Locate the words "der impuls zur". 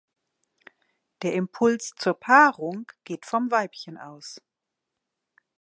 1.21-2.15